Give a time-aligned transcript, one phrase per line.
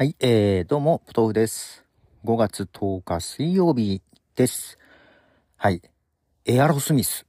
[0.00, 1.84] はい、えー、どうも、ポトフです。
[2.24, 4.00] 5月10日水曜日
[4.36, 4.78] です。
[5.56, 5.82] はい、
[6.44, 7.26] エアロスミス。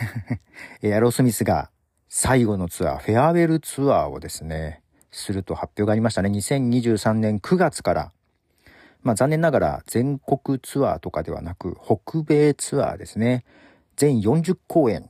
[0.84, 1.70] エアロスミスが
[2.10, 6.28] 最後のツアー、フェアウェルツアーをですね、すると発表がありましたね。
[6.28, 8.12] 2023年9月から。
[9.02, 13.46] まあ残念ながら全国ツアーとかではなく、北米ツアーですね。
[13.96, 15.08] 全40公演。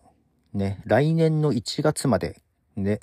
[0.52, 2.40] ね、来年の1月まで、
[2.76, 3.00] ね、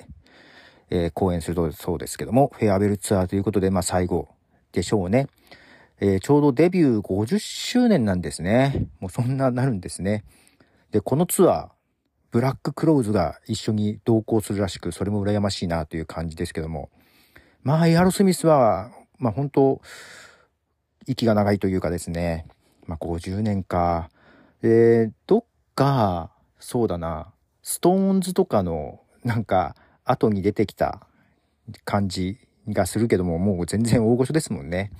[0.94, 4.28] えー公演するとそうですけども、フェアウェルツアーということで、まあ最後
[4.72, 5.26] でしょうね。
[6.00, 8.86] えーちょうどデビュー50周年なんですね。
[9.00, 10.24] もうそんななるんですね。
[10.90, 11.68] で、このツアー、
[12.30, 16.90] ブラッククローズが一緒に同行するらしく、それも羨ましいなという感じですけども。
[17.62, 19.80] まあ、エアロスミスは、まあ本当、
[21.06, 22.46] 息が長いというかですね。
[22.86, 24.10] まあ50年か。
[24.62, 29.74] えーどっか、そうだな、ストーンズとかの、なんか、
[30.04, 31.06] 後に出てきた
[31.84, 34.90] 感じがするけども、もう全然大御所ですもんね。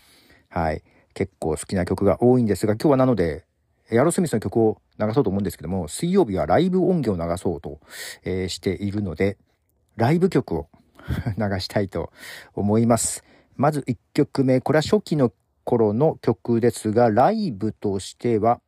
[0.48, 0.83] はい。
[1.14, 3.45] 結構好きな曲が多いんですが、今日はなので、
[3.91, 7.80] エアロスミスの曲を流そうと思うんですけども、水曜日はライブ音源を流そうと、
[8.25, 9.36] えーしているので、
[9.97, 10.69] ライブ曲を
[11.36, 12.12] 流したいと
[12.55, 13.25] 思います。
[13.56, 15.33] まず1曲目、これは初期の
[15.64, 18.61] 頃の曲ですが、ライブとしては、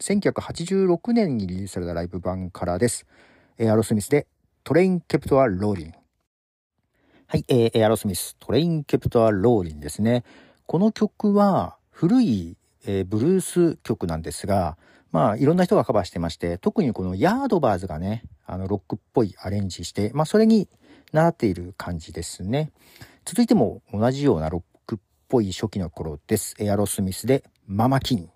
[0.00, 3.06] 1986年にリリースされたライブ版からです。
[3.58, 4.26] エアロスミスで
[4.66, 5.94] トレインケプトアローリン。
[7.28, 10.24] はい、えーエアロスミス、トレインケプトアローリンですね。
[10.66, 14.76] この曲は古い、えーブルース曲なんですが、
[15.12, 20.68] まあいろんな人がカバーしてまして、特にこのヤードバーズがね、あのロックっぽいアレンジして、まあそれに
[21.12, 22.72] 習っている感じですね。
[23.24, 26.56] 続いても同じようなロックっぽい初期の頃です。
[26.58, 28.28] エアロスミスで Mama Kin。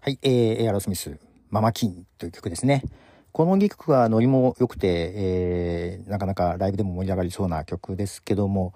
[0.00, 1.16] はい、えーエアロスミス、
[1.48, 2.82] Mama Kin という曲ですね。
[3.32, 8.74] この曲はノリも良くて、えーなかなかライブでも盛り上がりそうな曲ですけども、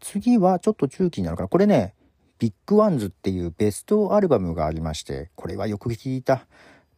[0.00, 1.94] 次はちょっと中期になるから、これね、
[2.38, 6.46] Big Ones っていうベストアルバムがありまして、これはよく聴いた。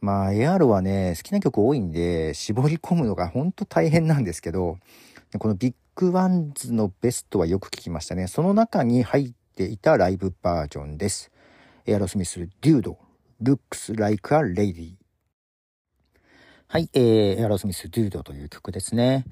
[0.01, 4.77] まあ、エアロはね、好きな曲多いんで、絞り込むのがほんと大変なんですけど、
[5.37, 8.27] この Big Ones のベストはよく聞きましたね。
[8.27, 11.31] その中に入っていたライブバージョンです。
[11.85, 12.97] エアロスミス、 Dude,
[13.41, 14.98] Looks Like a Lady。
[16.71, 19.25] はい、えー、エアロスミス、 Dude という曲ですね。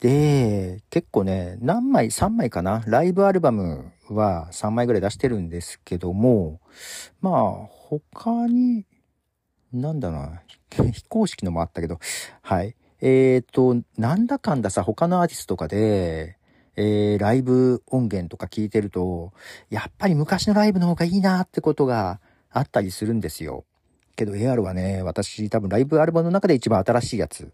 [0.00, 2.82] で、結構ね、何枚、3枚かな？
[2.86, 6.62] ライブアルバムは3枚ぐらい出してるんですけども、
[7.20, 8.86] まあ、他に、
[9.70, 10.40] なんだな、
[10.72, 11.98] 非公式のもあったけど、
[12.40, 12.74] はい。
[13.02, 16.38] えーと、なんだかんださ、他のアーティストとかで、
[16.76, 19.34] えー、ライブ音源とか聞いてると、
[19.68, 22.18] やっぱり昔のライブの方がいいなってことが
[22.48, 23.66] あったりするんですよ。
[24.16, 27.52] けど AR はね、私多分ライブアルバムの中で一番新しいやつ。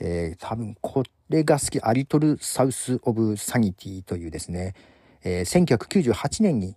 [0.00, 4.74] えー、多分これが好き、アリトル・サウス・オブ・サニティというですね、
[5.22, 6.74] えー、1998年に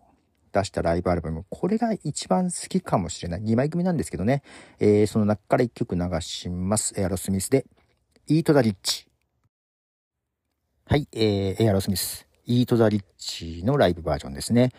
[0.51, 1.45] 出したライブアルバム。
[1.49, 3.41] これが一番好きかもしれない。
[3.41, 4.43] 2枚組なんですけどね。
[4.79, 6.93] えー、その中から1曲流します。
[6.97, 7.65] エアロスミスで、
[8.27, 9.07] イート・ザ・リッチ。
[10.85, 14.71] はい、えー、エアロスミス、イート・ザ・リッチのライブバージョンですね。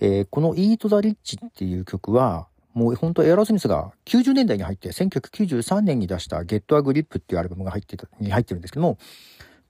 [0.00, 8.98] えーこのイート・ザ・リッチっていう曲は、もう本当エアロスミスが90年代に入って、1993年に出したゲット・ア・グリップっていうアルバムが入ってた、に入ってるんですけども、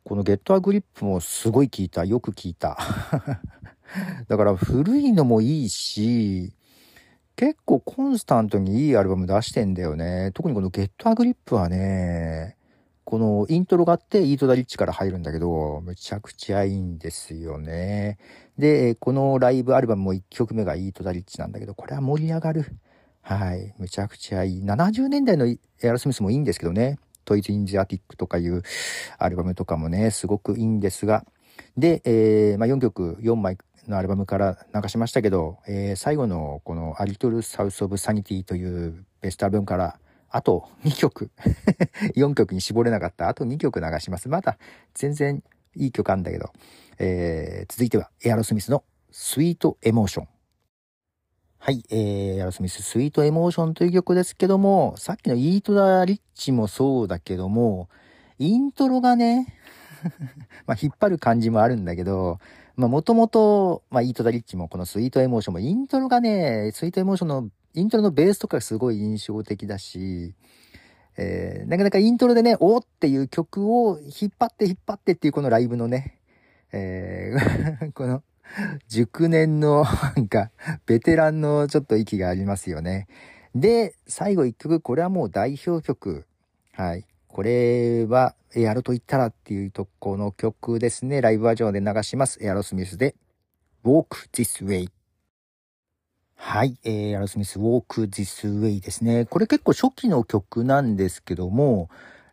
[0.05, 2.79] このゲット・ア・グリップもすごい聴いた、よく聴いた。
[4.29, 6.53] だから古いのもいいし、
[7.35, 10.31] 結構コンスタントにいいアルバム出してんだよね。
[10.35, 12.57] 特にこのゲット・ア・グリップはね、
[13.05, 18.19] このイントロがあって、イート・ザ・リッチから入るんだけど、むちゃくちゃいいんですよね。
[18.59, 22.65] で、このライブアルバムも1曲目がイート・ザ・リッチなんだけど、これは盛り上がる。
[23.23, 23.73] はい。
[23.79, 24.63] むちゃくちゃいい。
[24.65, 26.99] 70年代のエアロスミスもいいんですけどね。
[27.25, 28.63] トイズ・イン・ジ・アティックとかいう
[29.17, 31.25] アルバムとかもね、すごくいいんですが。
[31.77, 41.31] で、えーまあ、4曲、4枚のアルバムから流しましたけど、えー最後のこのアリトル・サウス・オブ・サニティというベストアルバムから、あと2曲、
[42.17, 44.29] 4曲に絞れなかった、あと2曲流します。
[44.29, 44.59] まだ
[44.95, 45.45] 全然
[45.77, 46.53] いい曲あんだけど、
[46.99, 48.83] えー続いてはエアロスミスの
[49.13, 50.29] スイート・エモーション。
[51.65, 57.89] はい、えー、アロスミス、スイート・エモーションという曲ですけども、さっきのイート・ダ・リッチもそうだけども、
[58.41, 59.47] イントロがね、
[60.67, 62.41] まあ、引っ張る感じもあるんだけど、
[62.75, 70.35] まあ、もともと、まあ、イート・ダ・リッチもこのスイート・エモーションも、イントロがね、スイート・エモーションの、イントロのベースとかすごい印象的だし、
[71.17, 76.19] えー、なかなかイントロでね、おーっていう曲を引っ張って引っ張ってっていうこのライブのね、
[76.73, 78.25] えー この、
[78.89, 80.51] 熟年の、なんか、
[80.87, 83.07] ベテランのちょっと息がありますよね。
[83.55, 86.27] で、最後一曲、これはもう代表曲。
[86.73, 87.07] はい。
[87.29, 91.23] これは、エアロと言ったらっていうとこの曲ですね。
[91.23, 92.39] ライブバージョンで流します。
[92.45, 93.15] エアロスミスで、
[93.85, 94.89] Walk This Way。
[96.35, 99.25] はい、え、エアロスミス Walk This Way ですね。
[99.25, 101.89] これ結構初期の曲なんですけども、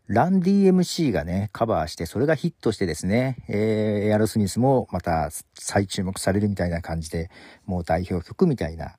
[0.09, 7.29] ラン DMC がね、カバーして、それがヒットしてですね、えー、エアロスミスもまた再注目されるみたいな感じで、
[7.67, 8.95] もう代表曲みたいな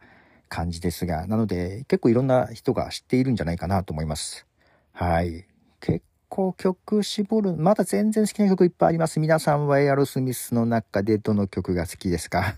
[0.49, 4.47] 感じですが、なので結構いろんな人が知っているんじゃないかなと思います。
[4.93, 5.47] はい。
[5.81, 9.19] 結構曲絞る、まだ全然好きな曲いっぱいあります。
[9.19, 12.55] 皆さんはエアロスミスの中でどの曲が好きですか？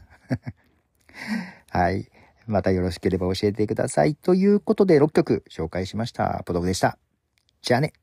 [1.70, 2.10] はい。
[2.46, 4.14] またよろしければ教えてください。
[4.14, 6.42] ということで6曲紹介しました。
[6.44, 6.98] ポトフでした。
[7.62, 7.94] じゃあね。